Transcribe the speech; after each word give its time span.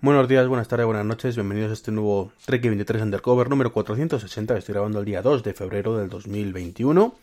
Buenos 0.00 0.28
días, 0.28 0.46
buenas 0.46 0.68
tardes, 0.68 0.86
buenas 0.86 1.04
noches, 1.04 1.34
bienvenidos 1.34 1.70
a 1.70 1.74
este 1.74 1.90
nuevo 1.90 2.30
Trek 2.46 2.62
23 2.62 3.02
Undercover 3.02 3.50
número 3.50 3.72
460 3.72 4.56
estoy 4.56 4.72
grabando 4.74 5.00
el 5.00 5.04
día 5.04 5.22
2 5.22 5.42
de 5.42 5.54
febrero 5.54 5.98
del 5.98 6.08
2021. 6.08 7.16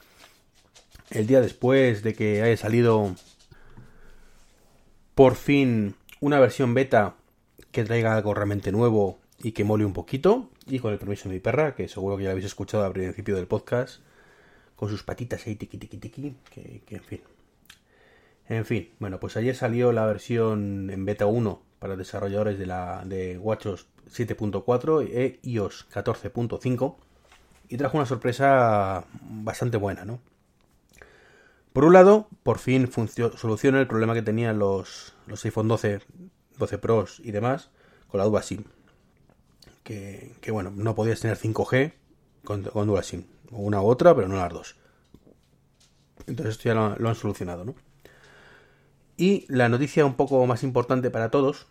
El 1.11 1.25
día 1.25 1.39
después 1.39 2.03
de 2.03 2.13
que 2.15 2.41
haya 2.41 2.57
salido 2.57 3.15
por 5.15 5.35
fin 5.35 5.95
una 6.19 6.37
versión 6.41 6.73
beta 6.73 7.15
que 7.71 7.85
traiga 7.85 8.13
algo 8.13 8.33
realmente 8.33 8.73
nuevo 8.73 9.19
y 9.41 9.53
que 9.53 9.63
mole 9.63 9.85
un 9.85 9.93
poquito. 9.93 10.49
Y 10.67 10.79
con 10.79 10.91
el 10.91 10.99
permiso 10.99 11.29
de 11.29 11.35
mi 11.35 11.39
perra, 11.39 11.75
que 11.75 11.87
seguro 11.87 12.17
que 12.17 12.25
ya 12.25 12.31
habéis 12.31 12.47
escuchado 12.47 12.83
al 12.83 12.91
principio 12.91 13.37
del 13.37 13.47
podcast, 13.47 14.01
con 14.75 14.89
sus 14.89 15.01
patitas 15.01 15.47
ahí 15.47 15.55
tiqui 15.55 15.77
tiqui 15.77 15.95
tiqui, 15.95 16.35
que, 16.53 16.81
que 16.85 16.95
en 16.97 17.03
fin. 17.03 17.21
En 18.49 18.65
fin, 18.65 18.89
bueno, 18.99 19.21
pues 19.21 19.37
ayer 19.37 19.55
salió 19.55 19.93
la 19.93 20.05
versión 20.05 20.89
en 20.89 21.05
beta 21.05 21.25
1 21.25 21.64
para 21.79 21.95
desarrolladores 21.95 22.57
de, 22.57 22.65
la, 22.65 23.03
de 23.05 23.37
WatchOS 23.37 23.87
7.4 24.09 25.07
e 25.11 25.39
iOS 25.43 25.87
14.5 25.91 26.95
y 27.69 27.77
trajo 27.77 27.97
una 27.97 28.05
sorpresa 28.05 29.05
bastante 29.21 29.77
buena, 29.77 30.05
¿no? 30.05 30.19
Por 31.73 31.83
un 31.83 31.93
lado, 31.93 32.29
por 32.43 32.59
fin 32.59 32.89
soluciona 33.35 33.81
el 33.81 33.87
problema 33.87 34.13
que 34.13 34.21
tenían 34.21 34.59
los, 34.59 35.13
los 35.27 35.43
iPhone 35.43 35.67
12, 35.67 35.99
12 36.57 36.77
Pros 36.77 37.21
y 37.23 37.31
demás 37.31 37.69
con 38.07 38.19
la 38.19 38.25
Dual 38.25 38.43
SIM. 38.43 38.63
Que, 39.83 40.35
que 40.39 40.51
bueno, 40.51 40.71
no 40.73 40.95
podías 40.95 41.19
tener 41.19 41.37
5G 41.37 41.93
con, 42.45 42.63
con 42.63 42.87
Dual 42.87 43.03
SIM. 43.03 43.25
Una 43.51 43.81
u 43.81 43.87
otra, 43.87 44.15
pero 44.15 44.29
no 44.29 44.37
las 44.37 44.53
dos. 44.53 44.75
Entonces 46.27 46.55
esto 46.55 46.69
ya 46.69 46.75
lo 46.75 47.09
han 47.09 47.15
solucionado, 47.15 47.65
¿no? 47.65 47.75
Y 49.17 49.45
la 49.47 49.69
noticia 49.69 50.05
un 50.05 50.15
poco 50.15 50.45
más 50.45 50.63
importante 50.63 51.09
para 51.09 51.31
todos 51.31 51.67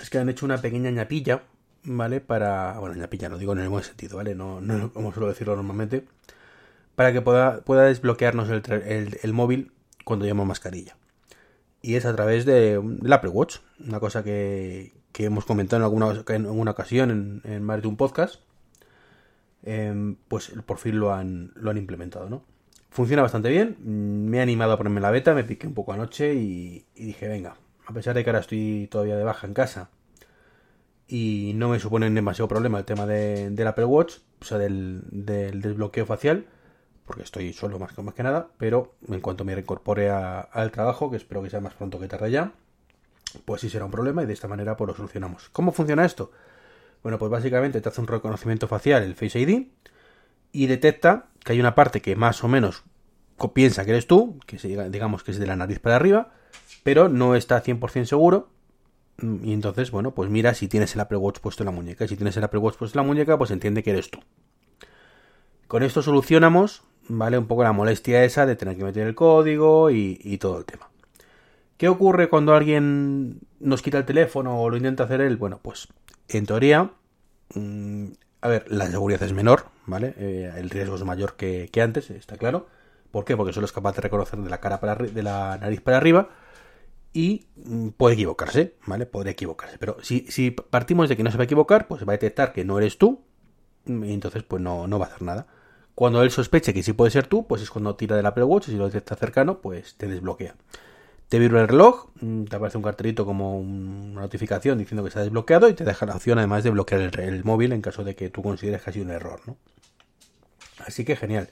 es 0.00 0.10
que 0.10 0.18
han 0.18 0.28
hecho 0.28 0.46
una 0.46 0.58
pequeña 0.58 0.90
ñapilla, 0.90 1.42
¿vale? 1.84 2.20
Para. 2.20 2.78
Bueno, 2.78 2.96
ñapilla, 2.96 3.28
no 3.28 3.38
digo 3.38 3.52
en 3.52 3.60
el 3.60 3.68
buen 3.68 3.84
sentido, 3.84 4.16
¿vale? 4.16 4.34
No, 4.34 4.60
no 4.60 4.92
como 4.92 5.12
suelo 5.12 5.28
decirlo 5.28 5.56
normalmente. 5.56 6.06
Para 6.96 7.12
que 7.12 7.20
pueda, 7.20 7.60
pueda 7.60 7.84
desbloquearnos 7.84 8.48
el, 8.50 9.32
móvil 9.32 9.72
cuando 10.04 10.24
llevamos 10.24 10.48
mascarilla. 10.48 10.96
Y 11.80 11.94
es 11.94 12.04
a 12.06 12.14
través 12.16 12.44
de, 12.44 12.80
del 12.82 13.12
Apple 13.12 13.30
Watch, 13.30 13.58
una 13.86 14.00
cosa 14.00 14.24
que, 14.24 14.92
que 15.12 15.26
hemos 15.26 15.44
comentado 15.44 15.80
en 15.80 15.84
alguna, 15.84 16.24
en 16.26 16.46
alguna 16.46 16.72
ocasión 16.72 17.10
en, 17.12 17.42
en, 17.44 17.62
más 17.62 17.80
de 17.82 17.88
un 17.88 17.96
podcast. 17.96 18.40
Eh, 19.62 20.16
pues 20.26 20.52
por 20.66 20.78
fin 20.78 20.98
lo 20.98 21.14
han, 21.14 21.52
lo 21.54 21.70
han 21.70 21.78
implementado, 21.78 22.28
¿no? 22.28 22.42
Funciona 22.90 23.22
bastante 23.22 23.50
bien, 23.50 23.76
me 23.80 24.38
he 24.38 24.40
animado 24.40 24.72
a 24.72 24.76
ponerme 24.76 25.00
la 25.00 25.10
beta, 25.10 25.34
me 25.34 25.44
piqué 25.44 25.66
un 25.66 25.74
poco 25.74 25.92
anoche 25.92 26.34
y, 26.34 26.86
y 26.94 27.04
dije, 27.04 27.28
venga, 27.28 27.56
a 27.86 27.92
pesar 27.92 28.14
de 28.14 28.24
que 28.24 28.30
ahora 28.30 28.40
estoy 28.40 28.88
todavía 28.90 29.16
de 29.16 29.24
baja 29.24 29.46
en 29.46 29.54
casa 29.54 29.90
y 31.08 31.52
no 31.56 31.70
me 31.70 31.80
supone 31.80 32.08
demasiado 32.10 32.48
problema 32.48 32.78
el 32.78 32.84
tema 32.84 33.06
de, 33.06 33.50
del 33.50 33.66
Apple 33.66 33.86
Watch, 33.86 34.18
o 34.40 34.44
sea, 34.44 34.58
del, 34.58 35.02
desbloqueo 35.10 36.04
facial, 36.04 36.46
porque 37.06 37.22
estoy 37.22 37.54
solo 37.54 37.78
más 37.78 37.94
que, 37.94 38.02
más 38.02 38.14
que 38.14 38.22
nada, 38.22 38.48
pero 38.58 38.94
en 39.08 39.20
cuanto 39.20 39.44
me 39.44 39.54
reincorpore 39.54 40.10
al 40.10 40.70
trabajo, 40.70 41.10
que 41.10 41.16
espero 41.16 41.42
que 41.42 41.48
sea 41.48 41.60
más 41.60 41.72
pronto 41.72 41.98
que 41.98 42.08
tarde 42.08 42.30
ya, 42.30 42.52
pues 43.46 43.62
sí 43.62 43.70
será 43.70 43.86
un 43.86 43.90
problema 43.90 44.22
y 44.22 44.26
de 44.26 44.34
esta 44.34 44.48
manera 44.48 44.76
pues 44.76 44.88
lo 44.88 44.94
solucionamos. 44.94 45.48
¿Cómo 45.48 45.72
funciona 45.72 46.04
esto? 46.04 46.30
Bueno, 47.02 47.18
pues 47.18 47.30
básicamente 47.30 47.80
te 47.80 47.88
hace 47.88 48.02
un 48.02 48.06
reconocimiento 48.06 48.68
facial, 48.68 49.02
el 49.02 49.14
Face 49.14 49.40
ID, 49.40 49.68
y 50.52 50.66
detecta 50.66 51.26
que 51.44 51.52
hay 51.52 51.60
una 51.60 51.74
parte 51.74 52.00
que 52.00 52.16
más 52.16 52.42
o 52.44 52.48
menos 52.48 52.84
piensa 53.54 53.84
que 53.84 53.92
eres 53.92 54.06
tú, 54.06 54.38
que 54.46 54.56
digamos 54.90 55.22
que 55.22 55.30
es 55.30 55.38
de 55.38 55.46
la 55.46 55.56
nariz 55.56 55.78
para 55.78 55.96
arriba, 55.96 56.32
pero 56.82 57.08
no 57.08 57.36
está 57.36 57.62
100% 57.62 58.04
seguro. 58.04 58.48
Mm, 59.18 59.44
y 59.44 59.52
entonces, 59.52 59.90
bueno, 59.90 60.14
pues 60.14 60.28
mira 60.30 60.54
si 60.54 60.68
tienes 60.68 60.94
el 60.94 61.00
Apple 61.00 61.18
Watch 61.18 61.38
puesto 61.38 61.62
en 61.62 61.66
la 61.66 61.72
muñeca. 61.72 62.04
Y 62.04 62.08
si 62.08 62.16
tienes 62.16 62.36
el 62.36 62.44
Apple 62.44 62.60
Watch 62.60 62.76
puesto 62.76 62.98
en 62.98 63.04
la 63.04 63.08
muñeca, 63.08 63.38
pues 63.38 63.50
entiende 63.50 63.82
que 63.82 63.90
eres 63.90 64.10
tú. 64.10 64.20
Con 65.68 65.82
esto 65.82 66.02
solucionamos, 66.02 66.82
¿vale? 67.08 67.38
Un 67.38 67.46
poco 67.46 67.62
la 67.62 67.72
molestia 67.72 68.24
esa 68.24 68.46
de 68.46 68.56
tener 68.56 68.76
que 68.76 68.84
meter 68.84 69.06
el 69.06 69.14
código 69.14 69.90
y, 69.90 70.38
todo 70.38 70.58
el 70.58 70.64
tema. 70.64 70.88
¿Qué 71.76 71.88
ocurre 71.88 72.28
cuando 72.28 72.54
alguien 72.54 73.40
nos 73.60 73.82
quita 73.82 73.98
el 73.98 74.04
teléfono 74.04 74.60
o 74.60 74.70
lo 74.70 74.76
intenta 74.76 75.04
hacer 75.04 75.20
él? 75.20 75.36
Bueno, 75.36 75.60
pues 75.62 75.88
en 76.28 76.46
teoría, 76.46 76.90
mmm, 77.54 78.06
a 78.40 78.48
ver, 78.48 78.64
la 78.68 78.86
seguridad 78.86 79.22
es 79.22 79.32
menor, 79.32 79.66
¿vale? 79.88 80.14
Eh, 80.18 80.52
el 80.56 80.70
riesgo 80.70 80.94
es 80.94 81.04
mayor 81.04 81.34
que, 81.34 81.68
antes, 81.82 82.10
está 82.10 82.36
claro. 82.36 82.68
¿Por 83.10 83.24
qué? 83.24 83.36
Porque 83.36 83.52
solo 83.52 83.66
es 83.66 83.72
capaz 83.72 83.96
de 83.96 84.02
reconocer 84.02 84.38
de 84.38 84.50
la 84.50 84.60
cara 84.60 84.80
para 84.80 84.94
de 84.94 85.22
la 85.22 85.58
nariz 85.58 85.80
para 85.80 85.96
arriba 85.96 86.28
y 87.12 87.46
mm, 87.56 87.88
puede 87.90 88.14
equivocarse, 88.14 88.74
¿vale? 88.86 89.06
Podría 89.06 89.32
equivocarse. 89.32 89.78
Pero 89.78 89.96
si, 90.02 90.50
partimos 90.50 91.08
de 91.08 91.16
que 91.16 91.22
no 91.22 91.30
se 91.30 91.38
va 91.38 91.42
a 91.42 91.46
equivocar, 91.46 91.88
pues 91.88 92.06
va 92.06 92.12
a 92.12 92.16
detectar 92.16 92.52
que 92.52 92.64
no 92.64 92.78
eres 92.78 92.98
tú 92.98 93.20
mm, 93.86 94.04
y 94.04 94.12
entonces 94.12 94.42
pues 94.42 94.62
no, 94.62 94.86
no 94.86 94.98
va 94.98 95.06
a 95.06 95.08
hacer 95.08 95.22
nada. 95.22 95.46
Cuando 95.94 96.22
él 96.22 96.30
sospeche 96.30 96.72
que 96.72 96.82
sí 96.82 96.92
puede 96.92 97.10
ser 97.10 97.26
tú, 97.26 97.46
pues 97.46 97.62
es 97.62 97.70
cuando 97.70 97.96
tira 97.96 98.16
del 98.16 98.26
Apple 98.26 98.44
Watch 98.44 98.68
y 98.68 98.72
si 98.72 98.76
lo 98.76 98.86
detecta 98.86 99.16
cercano, 99.16 99.60
pues 99.60 99.96
te 99.96 100.06
desbloquea. 100.06 100.54
Te 101.28 101.38
vibra 101.38 101.60
el 101.62 101.68
reloj, 101.68 102.10
mm, 102.20 102.44
te 102.44 102.56
aparece 102.56 102.78
un 102.78 102.84
cartelito 102.84 103.26
como 103.26 103.58
una 103.58 104.20
notificación 104.22 104.78
diciendo 104.78 105.02
que 105.02 105.08
está 105.08 105.20
desbloqueado 105.22 105.68
y 105.68 105.74
te 105.74 105.84
deja 105.84 106.06
la 106.06 106.14
opción 106.14 106.38
además 106.38 106.64
de 106.64 106.70
bloquear 106.70 107.00
el, 107.00 107.20
el 107.20 107.44
móvil 107.44 107.72
en 107.72 107.82
caso 107.82 108.04
de 108.04 108.14
que 108.14 108.30
tú 108.30 108.42
consideres 108.42 108.82
que 108.82 108.90
ha 108.90 108.92
sido 108.92 109.06
un 109.06 109.12
error, 109.12 109.40
¿no? 109.46 109.56
Así 110.86 111.04
que 111.04 111.16
genial. 111.16 111.50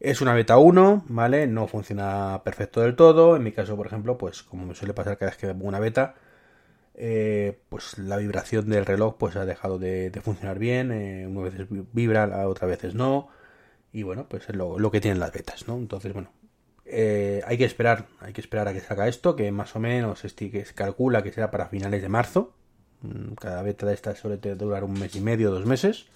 Es 0.00 0.20
una 0.20 0.34
beta 0.34 0.58
1, 0.58 1.04
¿vale? 1.08 1.46
No 1.46 1.66
funciona 1.66 2.42
perfecto 2.44 2.80
del 2.80 2.94
todo. 2.96 3.36
En 3.36 3.42
mi 3.42 3.52
caso, 3.52 3.76
por 3.76 3.86
ejemplo, 3.86 4.16
pues 4.16 4.42
como 4.42 4.66
me 4.66 4.74
suele 4.74 4.94
pasar 4.94 5.18
cada 5.18 5.30
vez 5.30 5.38
que 5.38 5.48
pongo 5.48 5.68
una 5.68 5.80
beta, 5.80 6.14
eh, 6.94 7.60
pues 7.68 7.98
la 7.98 8.16
vibración 8.16 8.68
del 8.68 8.84
reloj 8.86 9.16
pues 9.18 9.36
ha 9.36 9.44
dejado 9.44 9.78
de, 9.78 10.12
funcionar 10.22 10.58
bien. 10.58 10.92
Eh, 10.92 11.26
una 11.26 11.42
veces 11.42 11.66
vibra, 11.92 12.48
otras 12.48 12.70
veces 12.70 12.94
no. 12.94 13.28
Y 13.92 14.02
bueno, 14.02 14.28
pues 14.28 14.48
es 14.48 14.56
lo, 14.56 14.90
que 14.90 15.00
tienen 15.00 15.20
las 15.20 15.32
betas, 15.32 15.66
¿no? 15.66 15.76
Entonces, 15.76 16.12
bueno, 16.12 16.30
eh, 16.84 17.42
hay 17.46 17.58
que 17.58 17.64
esperar, 17.64 18.06
hay 18.20 18.32
que 18.32 18.40
esperar 18.40 18.68
a 18.68 18.72
que 18.72 18.80
salga 18.80 19.08
esto, 19.08 19.36
que 19.36 19.50
más 19.52 19.74
o 19.76 19.80
menos 19.80 20.22
que 20.22 20.64
se 20.64 20.74
calcula 20.74 21.22
que 21.22 21.32
será 21.32 21.50
para 21.50 21.68
finales 21.68 22.02
de 22.02 22.08
marzo. 22.08 22.54
Mm, 23.02 23.34
cada 23.34 23.62
beta 23.62 23.86
de 23.86 23.94
esta 23.94 24.14
suele 24.14 24.36
durar 24.38 24.84
un 24.84 24.98
mes 24.98 25.14
y 25.16 25.20
medio, 25.20 25.50
dos 25.50 25.66
meses. 25.66 26.06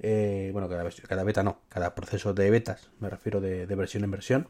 Eh, 0.00 0.50
bueno, 0.52 0.68
cada, 0.68 0.88
cada, 1.08 1.24
beta 1.24 1.42
no, 1.42 1.60
cada 1.68 1.94
proceso 1.94 2.34
de 2.34 2.50
betas, 2.50 2.90
me 3.00 3.08
refiero 3.08 3.40
de, 3.40 3.66
versión 3.66 4.04
en 4.04 4.10
versión. 4.10 4.48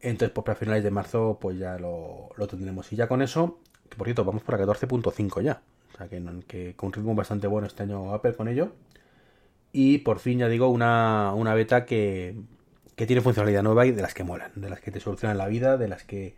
Entonces, 0.00 0.30
pues 0.30 0.44
para 0.44 0.56
finales 0.56 0.84
de 0.84 0.90
marzo, 0.90 1.38
pues 1.40 1.58
ya 1.58 1.78
lo, 1.78 2.30
lo, 2.36 2.46
tendremos. 2.46 2.92
Y 2.92 2.96
ya 2.96 3.08
con 3.08 3.22
eso, 3.22 3.60
que 3.88 3.96
por 3.96 4.06
cierto, 4.06 4.24
vamos 4.24 4.42
por 4.42 4.58
la 4.58 4.66
14.5 4.66 5.42
ya. 5.42 5.62
O 5.94 5.96
sea, 5.96 6.08
que, 6.08 6.22
que, 6.46 6.74
con 6.76 6.88
un 6.88 6.92
ritmo 6.92 7.14
bastante 7.14 7.46
bueno 7.46 7.66
este 7.66 7.84
año 7.84 8.12
Apple 8.12 8.34
con 8.34 8.48
ello. 8.48 8.72
Y 9.72 9.98
por 9.98 10.18
fin, 10.20 10.38
ya 10.38 10.48
digo, 10.48 10.68
una, 10.68 11.32
una 11.34 11.54
beta 11.54 11.84
que, 11.86 12.36
que 12.96 13.06
tiene 13.06 13.22
funcionalidad 13.22 13.62
nueva 13.62 13.86
y 13.86 13.92
de 13.92 14.02
las 14.02 14.14
que 14.14 14.24
molan, 14.24 14.52
de 14.54 14.70
las 14.70 14.80
que 14.80 14.90
te 14.90 15.00
solucionan 15.00 15.38
la 15.38 15.48
vida, 15.48 15.76
de 15.76 15.88
las 15.88 16.04
que 16.04 16.34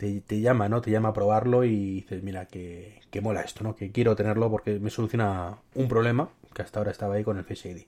te, 0.00 0.40
llama, 0.40 0.68
¿no? 0.68 0.80
Te 0.80 0.90
llama 0.90 1.10
a 1.10 1.12
probarlo 1.12 1.64
y 1.64 1.96
dices, 1.96 2.22
mira, 2.22 2.46
que, 2.46 3.00
que 3.10 3.20
mola 3.20 3.42
esto, 3.42 3.62
¿no? 3.64 3.76
Que 3.76 3.92
quiero 3.92 4.16
tenerlo 4.16 4.50
porque 4.50 4.78
me 4.80 4.90
soluciona 4.90 5.58
un 5.74 5.88
problema 5.88 6.30
que 6.54 6.62
hasta 6.62 6.80
ahora 6.80 6.90
estaba 6.90 7.14
ahí 7.14 7.24
con 7.24 7.36
el 7.36 7.44
Face 7.44 7.70
ID. 7.70 7.82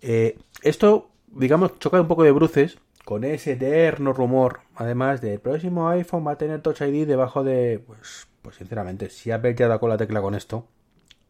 Eh, 0.00 0.38
esto, 0.62 1.10
digamos, 1.28 1.78
choca 1.78 2.00
un 2.00 2.08
poco 2.08 2.22
de 2.22 2.32
bruces 2.32 2.78
con 3.04 3.24
ese 3.24 3.52
eterno 3.52 4.12
rumor, 4.12 4.60
además 4.74 5.20
del 5.20 5.38
próximo 5.38 5.88
iPhone 5.90 6.26
va 6.26 6.32
a 6.32 6.38
tener 6.38 6.60
Touch 6.62 6.80
ID 6.80 7.06
debajo 7.06 7.44
de... 7.44 7.82
Pues, 7.86 8.26
pues 8.42 8.56
sinceramente, 8.56 9.10
si 9.10 9.30
Apple 9.30 9.54
ya 9.54 9.68
da 9.68 9.78
con 9.78 9.90
la 9.90 9.96
tecla 9.96 10.20
con 10.20 10.34
esto, 10.34 10.66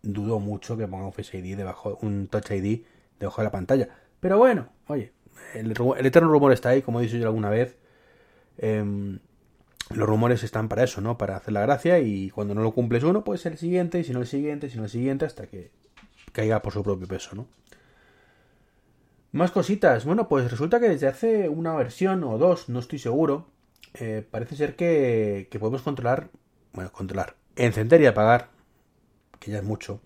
dudo 0.02 0.38
mucho 0.38 0.76
que 0.76 0.86
ponga 0.86 1.06
un 1.06 1.12
Face 1.12 1.36
ID 1.36 1.56
debajo, 1.56 1.98
un 2.02 2.28
Touch 2.28 2.50
ID 2.50 2.82
debajo 3.18 3.40
de 3.40 3.44
la 3.44 3.50
pantalla. 3.50 3.88
Pero 4.20 4.38
bueno, 4.38 4.68
oye, 4.86 5.12
el, 5.54 5.72
eterno 6.06 6.30
rumor 6.30 6.52
está 6.52 6.70
ahí, 6.70 6.82
como 6.82 7.00
he 7.00 7.04
dicho 7.04 7.16
yo 7.16 7.26
alguna 7.26 7.50
vez. 7.50 7.76
Eh, 8.58 9.18
los 9.94 10.08
rumores 10.08 10.42
están 10.42 10.68
para 10.68 10.84
eso, 10.84 11.00
¿no? 11.00 11.16
Para 11.16 11.36
hacer 11.36 11.52
la 11.52 11.62
gracia 11.62 11.98
y 12.00 12.30
cuando 12.30 12.54
no 12.54 12.62
lo 12.62 12.72
cumples 12.72 13.04
uno, 13.04 13.24
pues 13.24 13.46
el 13.46 13.56
siguiente, 13.56 14.00
y 14.00 14.04
si 14.04 14.12
no 14.12 14.20
el 14.20 14.26
siguiente, 14.26 14.66
y 14.66 14.70
si 14.70 14.78
no 14.78 14.84
el 14.84 14.90
siguiente, 14.90 15.24
hasta 15.24 15.46
que 15.46 15.70
caiga 16.32 16.60
por 16.62 16.72
su 16.72 16.82
propio 16.82 17.06
peso, 17.06 17.34
¿no? 17.34 17.46
Más 19.32 19.50
cositas. 19.50 20.04
Bueno, 20.04 20.28
pues 20.28 20.50
resulta 20.50 20.80
que 20.80 20.88
desde 20.88 21.06
hace 21.06 21.48
una 21.48 21.74
versión 21.74 22.24
o 22.24 22.38
dos, 22.38 22.68
no 22.68 22.80
estoy 22.80 22.98
seguro, 22.98 23.46
eh, 23.94 24.26
parece 24.28 24.56
ser 24.56 24.76
que, 24.76 25.48
que, 25.50 25.58
podemos 25.58 25.82
controlar, 25.82 26.30
bueno, 26.72 26.90
controlar, 26.92 27.36
encender 27.54 28.00
y 28.00 28.06
apagar, 28.06 28.48
que 29.38 29.50
ya 29.50 29.58
es 29.58 29.64
mucho, 29.64 30.00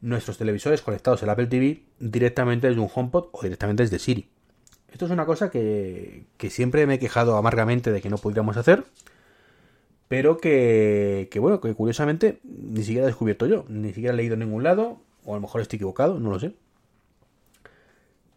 nuestros 0.00 0.38
televisores 0.38 0.82
conectados 0.82 1.22
al 1.22 1.30
Apple 1.30 1.46
TV 1.46 1.84
directamente 1.98 2.68
desde 2.68 2.80
un 2.80 2.90
HomePod 2.92 3.28
o 3.32 3.42
directamente 3.42 3.82
desde 3.82 3.98
Siri. 3.98 4.30
Esto 4.96 5.04
es 5.04 5.10
una 5.10 5.26
cosa 5.26 5.50
que, 5.50 6.24
que 6.38 6.48
siempre 6.48 6.86
me 6.86 6.94
he 6.94 6.98
quejado 6.98 7.36
amargamente 7.36 7.92
de 7.92 8.00
que 8.00 8.08
no 8.08 8.16
pudiéramos 8.16 8.56
hacer, 8.56 8.86
pero 10.08 10.38
que, 10.38 11.28
que, 11.30 11.38
bueno, 11.38 11.60
que 11.60 11.74
curiosamente 11.74 12.40
ni 12.44 12.82
siquiera 12.82 13.02
he 13.02 13.08
descubierto 13.08 13.44
yo, 13.44 13.66
ni 13.68 13.88
siquiera 13.88 14.14
he 14.14 14.16
leído 14.16 14.32
en 14.32 14.40
ningún 14.40 14.62
lado, 14.62 15.02
o 15.26 15.34
a 15.34 15.36
lo 15.36 15.42
mejor 15.42 15.60
estoy 15.60 15.76
equivocado, 15.76 16.18
no 16.18 16.30
lo 16.30 16.40
sé. 16.40 16.54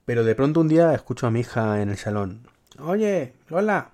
Pero 0.04 0.26
de 0.26 0.36
pronto 0.36 0.60
un 0.60 0.68
día 0.68 0.94
escucho 0.94 1.28
a 1.28 1.32
mi 1.32 1.40
hija 1.40 1.82
en 1.82 1.92
el 1.92 1.96
salón. 1.96 2.42
Oye, 2.78 3.36
Lola, 3.48 3.92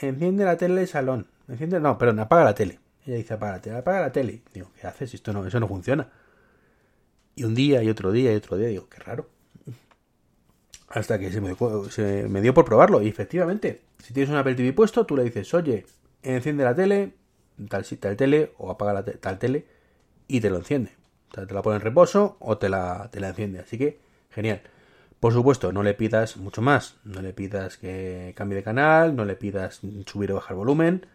enciende 0.00 0.44
la 0.44 0.56
tele 0.56 0.80
del 0.80 0.88
salón. 0.88 1.28
Enciende, 1.46 1.78
no, 1.78 1.98
perdón, 1.98 2.18
apaga 2.18 2.42
la 2.42 2.54
tele. 2.56 2.80
ella 3.06 3.18
dice, 3.18 3.34
apágate, 3.34 3.70
apaga 3.70 4.00
la 4.00 4.10
tele. 4.10 4.42
Digo, 4.52 4.72
¿qué 4.80 4.88
haces? 4.88 5.14
Esto 5.14 5.32
no, 5.32 5.46
eso 5.46 5.60
no 5.60 5.68
funciona. 5.68 6.08
Y 7.36 7.44
un 7.44 7.54
día, 7.54 7.80
y 7.84 7.88
otro 7.88 8.10
día, 8.10 8.32
y 8.32 8.34
otro 8.34 8.56
día, 8.56 8.66
digo, 8.66 8.88
qué 8.88 8.98
raro. 8.98 9.28
Hasta 10.92 11.18
que 11.18 11.32
se 11.32 11.40
me, 11.40 11.56
se 11.90 12.28
me 12.28 12.40
dio 12.42 12.52
por 12.52 12.66
probarlo. 12.66 13.00
Y 13.00 13.08
efectivamente, 13.08 13.80
si 13.98 14.12
tienes 14.12 14.30
un 14.30 14.36
Apple 14.36 14.54
TV 14.54 14.74
puesto, 14.74 15.06
tú 15.06 15.16
le 15.16 15.24
dices, 15.24 15.52
oye, 15.54 15.86
enciende 16.22 16.64
la 16.64 16.74
tele, 16.74 17.14
tal, 17.68 17.84
tal 17.84 18.16
tele, 18.16 18.52
o 18.58 18.70
apaga 18.70 18.92
la 18.92 19.04
tal 19.04 19.38
tele, 19.38 19.66
y 20.28 20.40
te 20.40 20.50
lo 20.50 20.58
enciende. 20.58 20.92
O 21.30 21.34
sea, 21.34 21.46
te 21.46 21.54
la 21.54 21.62
pone 21.62 21.76
en 21.76 21.82
reposo 21.82 22.36
o 22.40 22.58
te 22.58 22.68
la, 22.68 23.08
te 23.10 23.20
la 23.20 23.28
enciende. 23.28 23.60
Así 23.60 23.78
que, 23.78 24.00
genial. 24.30 24.60
Por 25.18 25.32
supuesto, 25.32 25.72
no 25.72 25.82
le 25.82 25.94
pidas 25.94 26.36
mucho 26.36 26.60
más. 26.60 26.96
No 27.04 27.22
le 27.22 27.32
pidas 27.32 27.78
que 27.78 28.34
cambie 28.36 28.56
de 28.56 28.62
canal, 28.62 29.16
no 29.16 29.24
le 29.24 29.34
pidas 29.34 29.80
subir 30.04 30.32
o 30.32 30.34
bajar 30.34 30.56
volumen. 30.56 31.06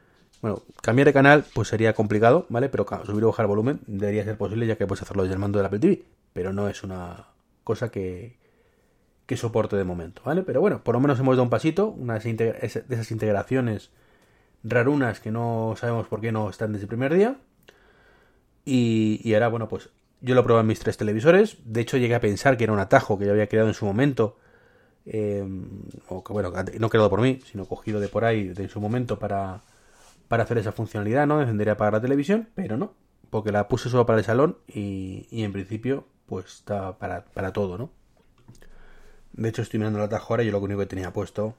Bueno, 0.42 0.64
cambiar 0.82 1.08
de 1.08 1.14
canal 1.14 1.46
pues 1.54 1.68
sería 1.68 1.94
complicado, 1.94 2.48
¿vale? 2.50 2.70
Pero 2.70 2.86
subir 3.06 3.24
o 3.26 3.28
bajar 3.28 3.46
volumen 3.46 3.82
debería 3.86 4.24
ser 4.24 4.38
posible 4.38 4.66
ya 4.66 4.76
que 4.76 4.88
puedes 4.88 5.04
hacerlo 5.04 5.24
desde 5.24 5.34
el 5.34 5.40
mando 5.40 5.60
del 5.60 5.68
Apple 5.68 5.80
TV. 5.80 6.04
Pero 6.34 6.52
no 6.52 6.68
es 6.68 6.84
una 6.84 7.28
cosa 7.64 7.90
que, 7.90 8.38
que 9.28 9.38
soporte 9.38 9.76
de 9.76 9.84
momento, 9.84 10.24
¿vale? 10.26 10.42
Pero 10.42 10.60
bueno, 10.62 10.84
por 10.84 10.96
lo 10.96 11.00
menos 11.00 11.20
hemos 11.20 11.36
dado 11.36 11.44
un 11.44 11.52
pasito, 11.52 11.90
una 11.90 12.18
de 12.18 12.60
esas 12.62 13.12
integraciones 13.12 13.92
rarunas 14.64 15.20
que 15.20 15.30
no 15.30 15.76
sabemos 15.78 16.08
por 16.08 16.22
qué 16.22 16.32
no 16.32 16.50
están 16.50 16.74
desde 16.74 16.86
el 16.86 16.90
primer 16.90 17.14
día. 17.14 17.38
Y, 18.66 19.22
y 19.24 19.34
ahora, 19.36 19.50
bueno, 19.50 19.68
pues 19.68 19.90
yo 20.22 20.34
lo 20.34 20.44
probé 20.44 20.62
en 20.62 20.68
mis 20.68 20.80
tres 20.80 20.98
televisores. 20.98 21.58
De 21.64 21.82
hecho, 21.82 21.98
llegué 21.98 22.16
a 22.16 22.20
pensar 22.20 22.58
que 22.58 22.64
era 22.64 22.74
un 22.74 22.80
atajo 22.80 23.20
que 23.20 23.26
yo 23.26 23.32
había 23.32 23.48
creado 23.48 23.68
en 23.68 23.76
su 23.76 23.86
momento. 23.86 24.38
Eh, 25.06 25.46
o 26.10 26.24
que, 26.24 26.34
bueno, 26.34 26.52
no 26.80 26.90
creado 26.90 27.10
por 27.10 27.22
mí, 27.22 27.40
sino 27.46 27.66
cogido 27.66 28.00
de 28.00 28.08
por 28.10 28.26
ahí 28.26 28.50
de 28.50 28.68
su 28.68 28.82
momento 28.82 29.20
para 29.20 29.62
para 30.28 30.44
hacer 30.44 30.58
esa 30.58 30.72
funcionalidad, 30.72 31.28
¿no? 31.28 31.42
Encendería 31.42 31.74
apagar 31.74 31.94
la 31.94 32.02
televisión, 32.02 32.50
pero 32.56 32.78
no, 32.78 32.94
porque 33.30 33.52
la 33.52 33.68
puse 33.68 33.90
solo 33.90 34.06
para 34.06 34.20
el 34.20 34.26
salón 34.26 34.58
y, 34.68 35.28
y 35.32 35.44
en 35.44 35.54
principio 35.54 36.06
pues 36.26 36.46
está 36.46 36.98
para, 36.98 37.26
para, 37.26 37.54
todo, 37.54 37.78
¿no? 37.78 37.90
De 39.38 39.50
hecho 39.50 39.62
estoy 39.62 39.80
mirando 39.80 40.00
la 40.00 40.06
atajo 40.06 40.34
ahora 40.34 40.44
y 40.44 40.48
yo 40.48 40.52
lo 40.52 40.60
único 40.60 40.80
que 40.80 40.88
tenía 40.88 41.14
puesto 41.14 41.56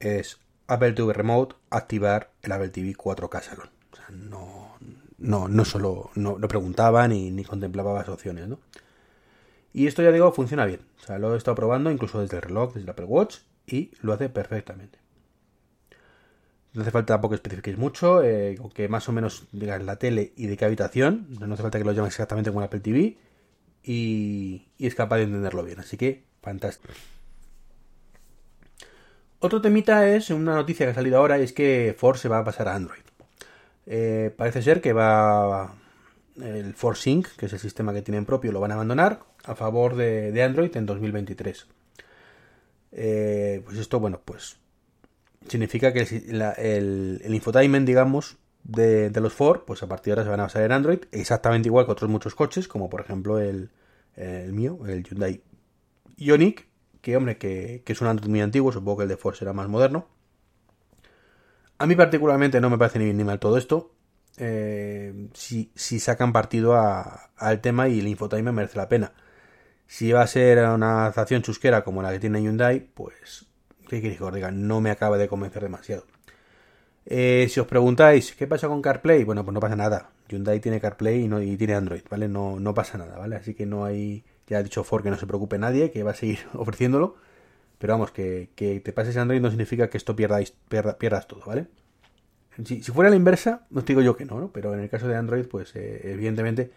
es 0.00 0.38
Apple 0.66 0.92
TV 0.92 1.12
Remote 1.12 1.56
activar 1.70 2.30
el 2.42 2.52
Apple 2.52 2.70
TV 2.70 2.94
4K 2.94 3.42
salón. 3.42 3.70
O 3.92 3.96
sea, 3.96 4.06
no, 4.10 4.76
no, 5.18 5.48
no 5.48 5.64
solo, 5.64 6.10
no, 6.14 6.38
no 6.38 6.48
preguntaba 6.48 7.06
ni, 7.08 7.30
ni 7.30 7.44
contemplaba 7.44 7.94
las 7.94 8.08
opciones, 8.08 8.48
¿no? 8.48 8.58
Y 9.72 9.86
esto 9.86 10.02
ya 10.02 10.10
digo, 10.12 10.32
funciona 10.32 10.64
bien. 10.64 10.80
O 11.02 11.06
sea, 11.06 11.18
lo 11.18 11.34
he 11.34 11.36
estado 11.36 11.54
probando 11.54 11.90
incluso 11.90 12.20
desde 12.20 12.36
el 12.36 12.42
reloj, 12.42 12.74
desde 12.74 12.84
el 12.84 12.90
Apple 12.90 13.04
Watch 13.04 13.38
y 13.66 13.90
lo 14.00 14.12
hace 14.12 14.28
perfectamente. 14.28 14.98
No 16.72 16.82
hace 16.82 16.90
falta 16.90 17.14
tampoco 17.14 17.30
que 17.30 17.36
especifiquéis 17.36 17.78
mucho, 17.78 18.22
eh, 18.22 18.58
que 18.74 18.88
más 18.88 19.08
o 19.08 19.12
menos 19.12 19.48
digáis 19.52 19.84
la 19.84 19.96
tele 19.96 20.32
y 20.36 20.46
de 20.46 20.56
qué 20.56 20.64
habitación. 20.64 21.26
No 21.40 21.54
hace 21.54 21.62
falta 21.62 21.78
que 21.78 21.84
lo 21.84 21.92
llaméis 21.92 22.14
exactamente 22.14 22.50
como 22.50 22.62
Apple 22.62 22.80
TV. 22.80 23.16
Y, 23.82 24.68
es 24.78 24.94
capaz 24.94 25.16
de 25.16 25.24
entenderlo 25.24 25.64
bien. 25.64 25.80
Así 25.80 25.96
que, 25.96 26.24
fantástico. 26.48 26.94
Otro 29.40 29.60
temita 29.60 30.08
es 30.08 30.30
una 30.30 30.54
noticia 30.54 30.86
que 30.86 30.92
ha 30.92 30.94
salido 30.94 31.18
ahora, 31.18 31.38
y 31.38 31.44
es 31.44 31.52
que 31.52 31.94
Force 31.96 32.22
se 32.22 32.28
va 32.28 32.38
a 32.38 32.44
pasar 32.44 32.68
a 32.68 32.74
Android. 32.74 33.02
Eh, 33.86 34.34
parece 34.36 34.62
ser 34.62 34.80
que 34.80 34.92
va 34.92 35.74
el 36.40 36.74
Force 36.74 37.02
Sync, 37.02 37.28
que 37.36 37.46
es 37.46 37.52
el 37.52 37.58
sistema 37.58 37.92
que 37.92 38.02
tienen 38.02 38.24
propio, 38.24 38.52
lo 38.52 38.60
van 38.60 38.70
a 38.70 38.74
abandonar 38.74 39.20
a 39.44 39.54
favor 39.54 39.94
de, 39.94 40.42
Android 40.42 40.76
en 40.76 40.86
2023. 40.86 41.66
Eh, 42.92 43.62
pues 43.64 43.78
esto, 43.78 44.00
bueno, 44.00 44.20
pues 44.24 44.56
significa 45.48 45.92
que 45.92 46.00
el, 46.00 47.22
infotainment, 47.28 47.86
digamos, 47.86 48.38
de, 48.64 49.10
los 49.20 49.34
Ford, 49.34 49.60
pues 49.66 49.82
a 49.82 49.86
partir 49.86 50.14
de 50.14 50.20
ahora 50.20 50.24
se 50.24 50.30
van 50.30 50.40
a 50.40 50.44
basar 50.44 50.62
en 50.62 50.72
Android, 50.72 51.00
exactamente 51.12 51.68
igual 51.68 51.86
que 51.86 51.92
otros 51.92 52.10
muchos 52.10 52.34
coches, 52.34 52.66
como 52.66 52.90
por 52.90 53.02
ejemplo 53.02 53.38
el, 53.38 53.70
mío, 54.52 54.80
el 54.86 55.04
Hyundai 55.04 55.42
Ioniq, 56.18 56.66
que 57.00 57.16
hombre, 57.16 57.38
que, 57.38 57.82
es 57.86 58.00
un 58.00 58.08
Android 58.08 58.30
muy 58.30 58.40
antiguo, 58.40 58.72
supongo 58.72 58.98
que 58.98 59.02
el 59.04 59.08
de 59.08 59.16
Ford 59.16 59.34
será 59.34 59.52
más 59.52 59.68
moderno. 59.68 60.06
A 61.78 61.86
mí 61.86 61.94
particularmente 61.94 62.60
no 62.60 62.70
me 62.70 62.78
parece 62.78 62.98
ni 62.98 63.12
ni 63.12 63.24
mal 63.24 63.38
todo 63.38 63.56
esto. 63.56 63.92
Eh, 64.36 65.28
si, 65.34 65.72
si, 65.74 66.00
sacan 66.00 66.32
partido 66.32 66.76
al 66.76 67.60
tema 67.60 67.88
y 67.88 68.00
el 68.00 68.08
infotainment 68.08 68.56
merece 68.56 68.76
la 68.76 68.88
pena. 68.88 69.12
Si 69.86 70.12
va 70.12 70.22
a 70.22 70.26
ser 70.26 70.58
una 70.68 71.02
adaptación 71.02 71.42
chusquera 71.42 71.84
como 71.84 72.02
la 72.02 72.12
que 72.12 72.20
tiene 72.20 72.42
Hyundai, 72.42 72.80
pues 72.80 73.48
¿Qué 73.88 74.02
queréis 74.02 74.18
que 74.18 74.24
os 74.24 74.34
diga? 74.34 74.50
No 74.50 74.80
me 74.80 74.90
acaba 74.90 75.16
de 75.18 75.28
convencer 75.28 75.62
demasiado. 75.62 76.04
Eh, 77.06 77.46
si 77.50 77.58
os 77.58 77.66
preguntáis, 77.66 78.34
¿qué 78.34 78.46
pasa 78.46 78.68
con 78.68 78.82
CarPlay? 78.82 79.24
Bueno, 79.24 79.44
pues 79.44 79.54
no 79.54 79.60
pasa 79.60 79.76
nada. 79.76 80.10
Hyundai 80.28 80.60
tiene 80.60 80.78
CarPlay 80.78 81.24
y, 81.24 81.28
no, 81.28 81.40
y 81.40 81.56
tiene 81.56 81.74
Android, 81.74 82.02
¿vale? 82.10 82.28
No, 82.28 82.60
no 82.60 82.74
pasa 82.74 82.98
nada, 82.98 83.16
¿vale? 83.16 83.36
Así 83.36 83.54
que 83.54 83.64
no 83.64 83.86
hay, 83.86 84.24
ya 84.48 84.58
ha 84.58 84.62
dicho 84.62 84.84
Ford 84.84 85.02
que 85.02 85.10
no 85.10 85.16
se 85.16 85.26
preocupe 85.26 85.58
nadie, 85.58 85.90
que 85.90 86.02
va 86.02 86.12
a 86.12 86.14
seguir 86.14 86.40
ofreciéndolo. 86.54 87.16
Pero 87.78 87.92
vamos, 87.92 88.10
que, 88.10 88.50
te 88.56 88.92
pases 88.92 89.16
Android 89.16 89.40
no 89.40 89.50
significa 89.50 89.88
que 89.88 89.98
esto 89.98 90.16
pierdas, 90.16 90.52
pierdas 90.98 91.28
todo, 91.28 91.42
¿vale? 91.46 91.68
Si, 92.64 92.82
fuera 92.82 93.08
la 93.08 93.14
inversa, 93.14 93.66
no 93.70 93.82
te 93.82 93.92
digo 93.92 94.02
yo 94.02 94.16
que 94.16 94.24
no, 94.24 94.40
¿no? 94.40 94.50
Pero 94.50 94.74
en 94.74 94.80
el 94.80 94.90
caso 94.90 95.06
de 95.06 95.14
Android, 95.14 95.46
pues 95.46 95.76
eh, 95.76 96.12
evidentemente 96.12 96.72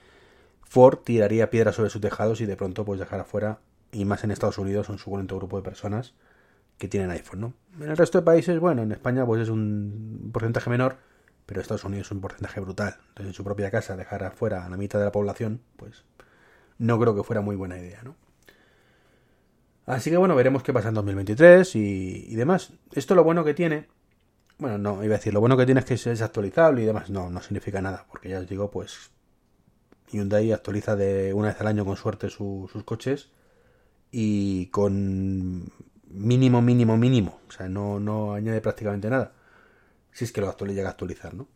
Ford 0.61 0.99
tiraría 1.03 1.49
piedras 1.49 1.75
sobre 1.75 1.89
sus 1.89 2.01
tejados 2.01 2.39
y 2.41 2.45
de 2.45 2.55
pronto 2.55 2.85
pues 2.85 2.99
dejar 2.99 3.19
afuera, 3.19 3.59
y 3.91 4.05
más 4.05 4.23
en 4.23 4.29
Estados 4.29 4.59
Unidos, 4.59 4.89
un 4.89 4.99
suculento 4.99 5.35
grupo 5.37 5.57
de 5.57 5.63
personas 5.63 6.13
que 6.77 6.87
tienen 6.87 7.09
iPhone, 7.09 7.41
¿no? 7.41 7.53
En 7.79 7.89
el 7.89 7.97
resto 7.97 8.19
de 8.19 8.23
países, 8.23 8.59
bueno, 8.59 8.83
en 8.83 8.91
España 8.91 9.25
pues 9.25 9.41
es 9.41 9.49
un 9.49 10.29
porcentaje 10.31 10.69
menor, 10.69 10.97
pero 11.45 11.61
Estados 11.61 11.83
Unidos 11.83 12.07
es 12.07 12.11
un 12.11 12.21
porcentaje 12.21 12.59
brutal. 12.59 12.95
Entonces 13.09 13.27
en 13.27 13.33
su 13.33 13.43
propia 13.43 13.71
casa 13.71 13.97
dejar 13.97 14.23
afuera 14.23 14.65
a 14.65 14.69
la 14.69 14.77
mitad 14.77 14.99
de 14.99 15.05
la 15.05 15.11
población, 15.11 15.61
pues 15.77 16.05
no 16.81 16.99
creo 16.99 17.15
que 17.15 17.23
fuera 17.23 17.41
muy 17.41 17.55
buena 17.55 17.77
idea, 17.77 18.01
¿no? 18.03 18.15
Así 19.85 20.09
que 20.09 20.17
bueno, 20.17 20.35
veremos 20.35 20.63
qué 20.63 20.73
pasa 20.73 20.89
en 20.89 20.95
2023 20.95 21.75
y, 21.75 22.25
y 22.29 22.35
demás. 22.35 22.73
Esto 22.93 23.13
lo 23.15 23.23
bueno 23.23 23.43
que 23.43 23.53
tiene, 23.53 23.87
bueno, 24.57 24.77
no, 24.77 25.03
iba 25.03 25.15
a 25.15 25.17
decir, 25.17 25.33
lo 25.33 25.39
bueno 25.39 25.57
que 25.57 25.65
tiene 25.65 25.81
es 25.81 25.85
que 25.85 25.93
es 25.93 26.21
actualizable 26.21 26.81
y 26.81 26.85
demás, 26.85 27.09
no, 27.09 27.29
no 27.29 27.41
significa 27.41 27.81
nada, 27.81 28.05
porque 28.09 28.29
ya 28.29 28.39
os 28.39 28.47
digo, 28.47 28.71
pues 28.71 29.11
Hyundai 30.11 30.51
actualiza 30.51 30.95
de 30.95 31.33
una 31.33 31.49
vez 31.49 31.61
al 31.61 31.67
año 31.67 31.85
con 31.85 31.97
suerte 31.97 32.29
sus 32.29 32.71
coches 32.83 33.29
y 34.11 34.67
con 34.67 35.71
mínimo, 36.09 36.61
mínimo, 36.61 36.97
mínimo. 36.97 37.39
O 37.47 37.51
sea, 37.51 37.69
no, 37.69 37.99
no 37.99 38.33
añade 38.33 38.61
prácticamente 38.61 39.09
nada. 39.09 39.33
Si 40.11 40.25
es 40.25 40.31
que 40.31 40.41
lo 40.41 40.53
llega 40.67 40.89
a 40.89 40.91
actualizar, 40.91 41.33
¿no? 41.33 41.47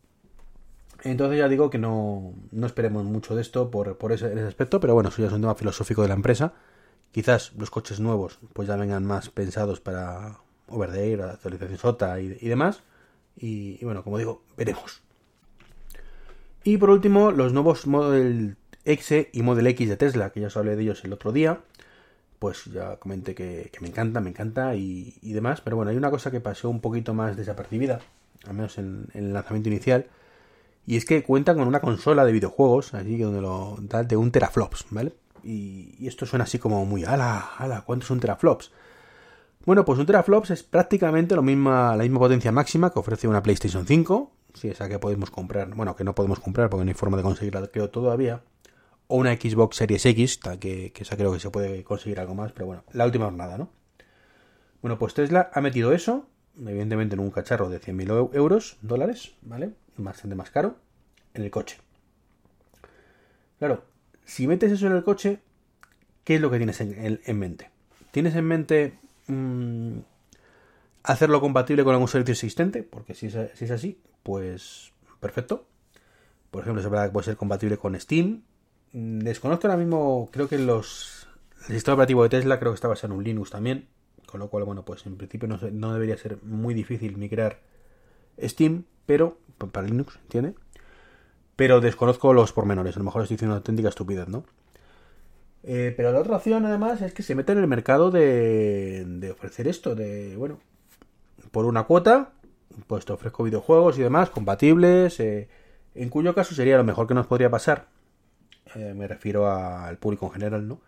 Entonces 1.10 1.38
ya 1.38 1.48
digo 1.48 1.70
que 1.70 1.78
no, 1.78 2.34
no 2.52 2.66
esperemos 2.66 3.04
mucho 3.04 3.34
de 3.34 3.42
esto 3.42 3.70
por, 3.70 3.96
por 3.96 4.12
ese, 4.12 4.26
aspecto, 4.40 4.80
pero 4.80 4.94
bueno, 4.94 5.08
eso 5.08 5.22
ya 5.22 5.28
es 5.28 5.32
un 5.32 5.40
tema 5.40 5.54
filosófico 5.54 6.02
de 6.02 6.08
la 6.08 6.14
empresa. 6.14 6.52
Quizás 7.12 7.52
los 7.56 7.70
coches 7.70 8.00
nuevos 8.00 8.38
pues 8.52 8.68
ya 8.68 8.76
vengan 8.76 9.04
más 9.04 9.30
pensados 9.30 9.80
para 9.80 10.38
over 10.68 11.22
actualización 11.22 11.78
SOTA 11.78 12.20
y, 12.20 12.48
demás. 12.48 12.82
Y, 13.36 13.78
y, 13.80 13.84
bueno, 13.84 14.02
como 14.02 14.18
digo, 14.18 14.42
veremos. 14.56 15.02
Y 16.64 16.78
por 16.78 16.90
último, 16.90 17.30
los 17.30 17.52
nuevos 17.52 17.86
Model 17.86 18.56
X 18.84 19.28
y 19.32 19.42
Model 19.42 19.66
X 19.68 19.88
de 19.88 19.96
Tesla, 19.96 20.30
que 20.30 20.40
ya 20.40 20.48
os 20.48 20.56
hablé 20.56 20.76
de 20.76 20.82
ellos 20.82 21.04
el 21.04 21.12
otro 21.12 21.32
día 21.32 21.60
pues 22.38 22.64
ya 22.66 22.96
comenté 22.96 23.34
que, 23.34 23.70
me 23.80 23.88
encanta, 23.88 24.20
me 24.20 24.30
encanta 24.30 24.74
y, 24.74 25.14
demás. 25.22 25.60
Pero 25.60 25.76
bueno, 25.76 25.90
hay 25.90 25.96
una 25.96 26.10
cosa 26.10 26.30
que 26.30 26.40
pasó 26.40 26.70
un 26.70 26.80
poquito 26.80 27.14
más 27.14 27.36
desapercibida, 27.36 28.00
al 28.46 28.54
menos 28.54 28.78
en, 28.78 29.06
el 29.14 29.32
lanzamiento 29.32 29.68
inicial, 29.68 30.06
y 30.86 30.96
es 30.96 31.04
que 31.04 31.24
cuentan 31.24 31.58
con 31.58 31.66
una 31.66 31.80
consola 31.80 32.24
de 32.24 32.32
videojuegos, 32.32 32.94
allí 32.94 33.18
donde 33.18 33.40
lo 33.40 33.76
da 33.80 34.04
de 34.04 34.16
un 34.16 34.30
teraflops, 34.30 34.86
¿vale? 34.90 35.12
Y, 35.42 36.06
esto 36.06 36.26
suena 36.26 36.44
así 36.44 36.58
como 36.58 36.84
muy, 36.86 37.04
ala, 37.04 37.50
ala, 37.58 37.82
¿cuántos 37.82 38.08
son 38.08 38.20
teraflops? 38.20 38.70
Bueno, 39.64 39.84
pues 39.84 39.98
un 39.98 40.06
teraflops 40.06 40.50
es 40.50 40.62
prácticamente 40.62 41.34
lo 41.34 41.42
misma, 41.42 41.96
la 41.96 42.04
misma 42.04 42.20
potencia 42.20 42.52
máxima 42.52 42.90
que 42.90 43.00
ofrece 43.00 43.26
una 43.26 43.42
PlayStation 43.42 43.84
5, 43.84 44.30
si 44.54 44.68
esa 44.68 44.88
que 44.88 45.00
podemos 45.00 45.30
comprar, 45.30 45.74
bueno, 45.74 45.96
que 45.96 46.04
no 46.04 46.14
podemos 46.14 46.38
comprar 46.38 46.70
porque 46.70 46.84
no 46.84 46.88
hay 46.88 46.94
forma 46.94 47.16
de 47.16 47.24
conseguirla 47.24 47.66
creo 47.66 47.90
todavía, 47.90 48.42
o 49.08 49.16
una 49.16 49.34
Xbox 49.34 49.76
Series 49.76 50.06
X, 50.06 50.38
que, 50.60 50.92
que 50.92 51.02
esa 51.02 51.16
creo 51.16 51.32
que 51.32 51.40
se 51.40 51.50
puede 51.50 51.82
conseguir 51.82 52.20
algo 52.20 52.36
más, 52.36 52.52
pero 52.52 52.66
bueno, 52.66 52.84
la 52.92 53.04
última 53.06 53.24
jornada, 53.24 53.58
¿no? 53.58 53.70
Bueno, 54.82 54.98
pues 54.98 55.14
Tesla 55.14 55.50
ha 55.52 55.60
metido 55.60 55.92
eso, 55.92 56.28
evidentemente 56.56 57.14
en 57.14 57.20
un 57.20 57.32
cacharro 57.32 57.68
de 57.68 57.80
100.000 57.80 58.34
euros, 58.34 58.76
dólares, 58.82 59.34
¿vale? 59.42 59.72
Bastante 59.96 60.34
más 60.34 60.50
caro, 60.50 60.76
en 61.34 61.42
el 61.44 61.50
coche. 61.50 61.78
Claro, 63.58 63.84
si 64.24 64.46
metes 64.46 64.72
eso 64.72 64.86
en 64.86 64.92
el 64.92 65.04
coche, 65.04 65.40
¿qué 66.24 66.36
es 66.36 66.40
lo 66.40 66.50
que 66.50 66.58
tienes 66.58 66.80
en, 66.80 67.38
mente? 67.38 67.70
¿Tienes 68.10 68.34
en 68.34 68.44
mente 68.44 68.98
mm, 69.28 69.98
hacerlo 71.02 71.40
compatible 71.40 71.84
con 71.84 71.94
algún 71.94 72.08
servicio 72.08 72.32
existente? 72.32 72.82
Porque 72.82 73.14
si 73.14 73.26
es, 73.26 73.34
es 73.34 73.70
así, 73.70 73.98
pues 74.22 74.92
perfecto. 75.20 75.66
Por 76.50 76.62
ejemplo, 76.62 76.82
se 76.82 76.88
puede 76.88 77.24
ser 77.24 77.36
compatible 77.36 77.76
con 77.78 77.98
Steam, 77.98 78.42
desconozco 78.92 79.66
ahora 79.66 79.76
mismo, 79.76 80.28
creo 80.32 80.48
que 80.48 80.58
los, 80.58 81.28
el 81.68 81.74
sistema 81.74 81.94
operativo 81.94 82.22
de 82.22 82.28
Tesla 82.30 82.58
creo 82.58 82.72
que 82.72 82.76
está 82.76 82.88
basado 82.88 83.12
en 83.12 83.18
un 83.18 83.24
Linux 83.24 83.50
también, 83.50 83.88
con 84.26 84.40
lo 84.40 84.48
cual, 84.48 84.64
bueno, 84.64 84.84
pues 84.84 85.04
en 85.06 85.16
principio 85.16 85.48
no, 85.48 85.58
no 85.72 85.92
debería 85.92 86.16
ser 86.16 86.42
muy 86.42 86.74
difícil 86.74 87.16
migrar 87.16 87.60
Steam, 88.42 88.84
pero 89.06 89.38
para 89.72 89.86
Linux 89.86 90.18
tiene. 90.28 90.54
pero 91.56 91.80
desconozco 91.80 92.32
los 92.34 92.52
pormenores. 92.52 92.96
A 92.96 92.98
lo 93.00 93.04
mejor 93.04 93.22
estoy 93.22 93.36
diciendo 93.36 93.54
una 93.54 93.58
auténtica 93.58 93.88
estupidez, 93.88 94.28
¿no? 94.28 94.44
Eh, 95.62 95.92
pero 95.96 96.12
la 96.12 96.20
otra 96.20 96.36
opción, 96.36 96.64
además, 96.66 97.02
es 97.02 97.12
que 97.12 97.22
se 97.22 97.34
mete 97.34 97.52
en 97.52 97.58
el 97.58 97.66
mercado 97.66 98.10
de, 98.10 99.04
de 99.06 99.30
ofrecer 99.32 99.66
esto, 99.66 99.94
de, 99.94 100.36
bueno, 100.36 100.60
por 101.50 101.64
una 101.64 101.84
cuota, 101.84 102.32
pues 102.86 103.04
te 103.04 103.12
ofrezco 103.12 103.42
videojuegos 103.44 103.98
y 103.98 104.02
demás 104.02 104.30
compatibles, 104.30 105.18
eh, 105.20 105.48
en 105.94 106.08
cuyo 106.10 106.34
caso 106.34 106.54
sería 106.54 106.76
lo 106.76 106.84
mejor 106.84 107.06
que 107.08 107.14
nos 107.14 107.26
podría 107.26 107.50
pasar. 107.50 107.88
Eh, 108.74 108.94
me 108.94 109.08
refiero 109.08 109.50
al 109.50 109.96
público 109.98 110.26
en 110.26 110.32
general, 110.32 110.68
¿no? 110.68 110.80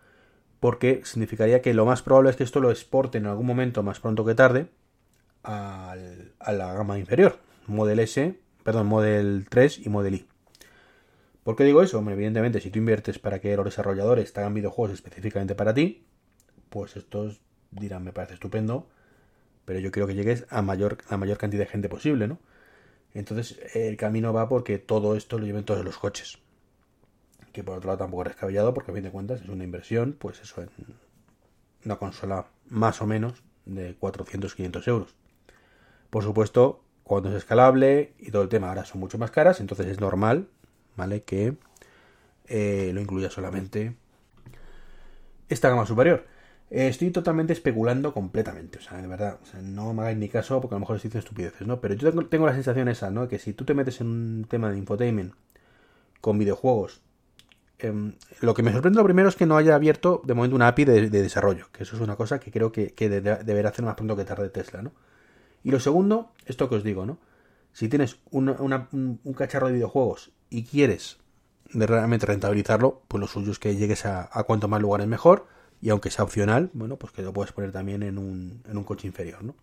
Porque 0.59 1.01
significaría 1.05 1.61
que 1.61 1.73
lo 1.73 1.85
más 1.85 2.01
probable 2.01 2.29
es 2.31 2.35
que 2.35 2.43
esto 2.43 2.59
lo 2.61 2.71
exporten 2.71 3.23
en 3.23 3.29
algún 3.29 3.45
momento, 3.47 3.83
más 3.83 3.99
pronto 3.99 4.25
que 4.25 4.35
tarde, 4.35 4.69
al, 5.43 6.28
a 6.39 6.51
la 6.51 6.73
gama 6.73 6.97
inferior, 6.97 7.39
Model 7.67 7.99
S, 7.99 8.39
perdón, 8.63 8.87
Model 8.87 9.47
3 9.49 9.85
y 9.85 9.89
Model 9.89 10.15
I. 10.15 10.27
¿Por 11.43 11.55
qué 11.55 11.63
digo 11.63 11.81
eso? 11.81 11.99
evidentemente, 12.09 12.61
si 12.61 12.69
tú 12.69 12.79
inviertes 12.79 13.19
para 13.19 13.39
que 13.39 13.55
los 13.55 13.65
desarrolladores 13.65 14.33
te 14.33 14.39
hagan 14.39 14.53
videojuegos 14.53 14.93
específicamente 14.93 15.55
para 15.55 15.73
ti, 15.73 16.05
pues 16.69 16.95
estos 16.95 17.41
dirán, 17.71 18.03
me 18.03 18.13
parece 18.13 18.35
estupendo, 18.35 18.87
pero 19.65 19.79
yo 19.79 19.91
quiero 19.91 20.07
que 20.07 20.15
llegues 20.15 20.45
a 20.49 20.61
mayor, 20.61 20.97
a 21.09 21.17
mayor 21.17 21.37
cantidad 21.37 21.63
de 21.63 21.69
gente 21.69 21.89
posible, 21.89 22.27
¿no? 22.27 22.39
Entonces 23.13 23.59
el 23.75 23.97
camino 23.97 24.33
va 24.33 24.47
porque 24.49 24.77
todo 24.77 25.15
esto 25.15 25.39
lo 25.39 25.45
lleven 25.45 25.65
todos 25.65 25.83
los 25.83 25.97
coches. 25.97 26.39
Que 27.51 27.63
por 27.63 27.77
otro 27.77 27.87
lado 27.87 27.99
tampoco 27.99 28.23
es 28.23 28.29
descabellado 28.29 28.73
porque 28.73 28.91
a 28.91 28.93
fin 28.93 29.03
de 29.03 29.11
cuentas 29.11 29.41
es 29.41 29.49
una 29.49 29.63
inversión, 29.63 30.15
pues 30.19 30.39
eso, 30.41 30.61
en 30.61 30.69
una 31.85 31.95
consola 31.95 32.47
más 32.67 33.01
o 33.01 33.07
menos 33.07 33.43
de 33.65 33.97
400-500 33.99 34.87
euros. 34.87 35.15
Por 36.09 36.23
supuesto, 36.23 36.83
cuando 37.03 37.29
es 37.29 37.35
escalable 37.35 38.13
y 38.19 38.31
todo 38.31 38.43
el 38.43 38.49
tema 38.49 38.69
ahora 38.69 38.85
son 38.85 38.99
mucho 38.99 39.17
más 39.17 39.31
caras, 39.31 39.59
entonces 39.59 39.87
es 39.87 39.99
normal, 39.99 40.47
¿vale? 40.95 41.23
Que 41.23 41.55
eh, 42.47 42.91
lo 42.93 43.01
incluya 43.01 43.29
solamente 43.29 43.95
esta 45.49 45.69
gama 45.69 45.85
superior. 45.85 46.25
Eh, 46.71 46.87
estoy 46.87 47.09
totalmente 47.09 47.53
especulando 47.53 48.13
completamente, 48.13 48.77
o 48.77 48.81
sea, 48.81 49.01
de 49.01 49.07
verdad, 49.07 49.39
no 49.63 49.91
me 49.93 50.03
hagáis 50.03 50.17
ni 50.17 50.29
caso 50.29 50.61
porque 50.61 50.75
a 50.75 50.77
lo 50.77 50.81
mejor 50.81 50.97
estoy 50.97 51.09
diciendo 51.09 51.25
estupideces, 51.25 51.67
¿no? 51.67 51.81
Pero 51.81 51.95
yo 51.95 52.11
tengo, 52.27 52.45
la 52.45 52.53
sensación 52.53 52.87
esa, 52.89 53.09
¿no? 53.09 53.27
Que 53.27 53.39
si 53.39 53.53
tú 53.53 53.65
te 53.65 53.73
metes 53.73 54.01
en 54.01 54.07
un 54.07 54.45
tema 54.47 54.69
de 54.69 54.77
infotainment 54.77 55.33
con 56.21 56.37
videojuegos, 56.37 57.01
em, 57.79 58.13
lo 58.41 58.53
que 58.53 58.61
me 58.61 58.71
sorprende 58.71 58.97
lo 58.97 59.03
primero 59.03 59.29
es 59.29 59.35
que 59.35 59.47
no 59.47 59.57
haya 59.57 59.73
abierto 59.73 60.21
de 60.25 60.35
momento 60.35 60.55
una 60.55 60.67
API 60.67 60.85
de, 60.85 61.09
desarrollo, 61.09 61.69
que 61.71 61.83
eso 61.83 61.95
es 61.95 62.01
una 62.03 62.15
cosa 62.15 62.39
que 62.39 62.51
creo 62.51 62.71
que, 62.71 62.93
deberá 63.43 63.69
hacer 63.69 63.83
más 63.83 63.95
pronto 63.95 64.15
que 64.15 64.25
tarde 64.25 64.49
Tesla, 64.49 64.83
¿no? 64.83 64.91
Y 65.63 65.71
lo 65.71 65.79
segundo, 65.79 66.31
esto 66.45 66.69
que 66.69 66.75
os 66.75 66.83
digo, 66.83 67.05
¿no? 67.05 67.17
Si 67.73 67.87
tienes 67.87 68.17
un, 68.31 69.19
cacharro 69.35 69.67
de 69.67 69.73
videojuegos 69.73 70.31
y 70.49 70.63
quieres 70.63 71.17
realmente 71.71 72.25
rentabilizarlo, 72.25 73.03
pues 73.07 73.21
lo 73.21 73.27
suyo 73.27 73.51
es 73.51 73.59
que 73.59 73.75
llegues 73.75 74.05
a, 74.05 74.29
cuanto 74.45 74.67
más 74.67 74.81
lugares 74.81 75.07
mejor 75.07 75.47
y 75.81 75.89
aunque 75.89 76.09
sea 76.09 76.25
opcional, 76.25 76.71
bueno, 76.73 76.97
pues 76.97 77.13
que 77.13 77.21
lo 77.21 77.31
puedes 77.31 77.51
poner 77.51 77.71
también 77.71 78.03
en 78.03 78.17
un, 78.17 78.63
en 78.67 78.77
un 78.77 78.83
coche 78.83 79.07
inferior, 79.07 79.43
¿no? 79.43 79.55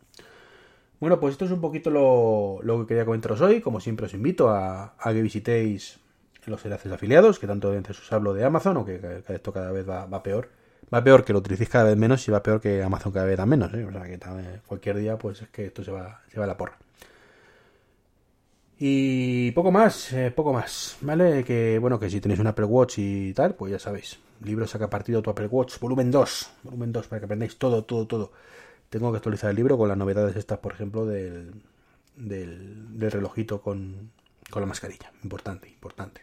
Bueno, 0.99 1.21
pues 1.21 1.33
esto 1.33 1.45
es 1.45 1.51
un 1.51 1.61
poquito 1.61 1.91
lo, 1.91 2.61
lo 2.63 2.81
que 2.81 2.87
quería 2.87 3.05
comentaros 3.05 3.41
hoy. 3.43 3.61
Como 3.61 3.81
siempre 3.81 4.07
os 4.07 4.15
invito 4.15 4.49
a, 4.49 4.95
que 5.05 5.23
visitéis 5.23 5.99
los 6.47 6.65
enlaces 6.65 6.93
afiliados, 6.93 7.39
que 7.39 7.47
tanto 7.47 7.71
veces 7.71 7.99
os 8.01 8.13
hablo 8.13 8.33
de 8.33 8.45
Amazon, 8.45 8.77
o 8.79 8.85
que 8.85 9.23
esto 9.29 9.53
cada 9.53 9.73
vez 9.73 9.87
va, 9.89 10.23
peor. 10.23 10.49
Va 10.93 11.03
peor 11.03 11.25
que 11.25 11.33
lo 11.33 11.41
utilicéis 11.41 11.69
cada 11.69 11.85
vez 11.85 11.97
menos 11.97 12.27
y 12.29 12.31
va 12.31 12.43
peor 12.43 12.61
que 12.61 12.83
Amazon 12.83 13.13
cada 13.13 13.27
vez 13.27 13.37
da 13.37 13.47
menos. 13.47 13.73
¿eh? 13.75 13.85
O 13.85 13.93
sea 13.93 14.05
que 14.05 14.19
cualquier 14.67 14.99
día 14.99 15.19
pues 15.19 15.43
es 15.43 15.49
que 15.49 15.67
esto 15.67 15.83
se 15.83 15.91
va, 15.91 16.23
a 16.35 16.47
la 16.47 16.57
porra. 16.57 16.79
Y 18.79 19.51
poco 19.53 19.73
más, 19.73 20.13
eh, 20.13 20.31
poco 20.31 20.53
más, 20.53 20.99
¿vale? 21.01 21.43
Que 21.45 21.79
bueno, 21.79 21.99
que 21.99 22.11
si 22.11 22.21
tenéis 22.21 22.41
un 22.41 22.47
Apple 22.47 22.67
Watch 22.67 22.99
y 22.99 23.33
tal, 23.33 23.55
pues 23.55 23.73
ya 23.73 23.79
sabéis. 23.79 24.19
Libro 24.45 24.67
saca 24.67 24.91
partido 24.91 25.23
tu 25.23 25.31
Apple 25.31 25.47
Watch, 25.47 25.81
volumen 25.81 26.11
2, 26.11 26.51
volumen 26.65 26.93
2, 26.93 27.07
para 27.09 27.21
que 27.21 27.25
aprendáis 27.25 27.57
todo, 27.57 27.85
todo, 27.85 28.07
todo. 28.07 28.33
Tengo 28.91 29.11
que 29.11 29.17
actualizar 29.17 29.51
el 29.51 29.57
libro 29.57 29.79
con 29.79 29.89
las 29.89 29.97
novedades 29.97 30.37
estas, 30.37 30.59
por 30.59 30.75
ejemplo, 30.75 31.07
del, 31.07 31.55
del, 32.17 32.99
del 32.99 33.11
relojito 33.11 33.63
con, 33.63 34.11
con 34.51 34.61
la 34.61 34.67
mascarilla. 34.67 35.11
Importante, 35.23 35.69
importante. 35.69 36.21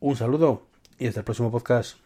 Un 0.00 0.16
saludo 0.16 0.66
y 0.98 1.06
hasta 1.06 1.20
el 1.20 1.24
próximo 1.24 1.50
podcast. 1.50 1.96